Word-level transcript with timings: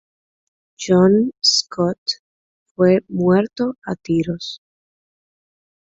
John 0.79 1.29
Scott 1.43 1.99
fue 2.73 3.01
muerto 3.07 3.75
a 3.85 3.93
tiros. 3.93 4.59